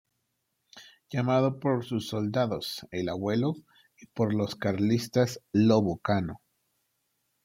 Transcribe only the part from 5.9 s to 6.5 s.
Cano"".